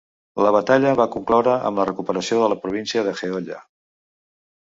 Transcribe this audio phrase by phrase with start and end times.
[0.43, 3.61] La batalla va concloure amb la recuperació de la província de Jeolla.